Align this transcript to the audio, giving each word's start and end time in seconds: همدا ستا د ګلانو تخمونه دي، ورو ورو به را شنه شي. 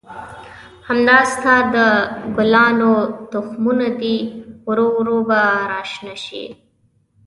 همدا 0.87 1.17
ستا 1.31 1.55
د 1.73 1.75
ګلانو 2.35 2.93
تخمونه 3.31 3.87
دي، 3.99 4.17
ورو 4.67 4.87
ورو 4.97 5.17
به 5.27 5.39
را 5.71 5.81
شنه 5.91 6.15
شي. 6.25 6.45